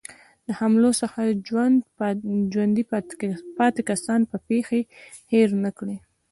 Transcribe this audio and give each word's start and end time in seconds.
له 0.45 0.51
حملو 0.59 0.91
څخه 1.01 1.19
ژوندي 2.53 2.83
پاتې 3.61 3.81
کسان 3.89 4.19
به 4.29 4.37
پېښې 4.47 4.81
هېرې 5.31 5.57
نه 5.65 5.71
کړي. 5.77 5.97